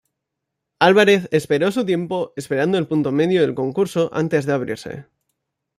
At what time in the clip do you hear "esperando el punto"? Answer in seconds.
2.35-3.11